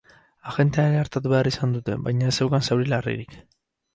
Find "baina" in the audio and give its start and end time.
2.07-2.31